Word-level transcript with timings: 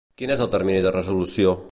Quin 0.19 0.31
és 0.35 0.39
el 0.45 0.49
termini 0.55 0.81
de 0.87 0.95
resolució? 0.95 1.55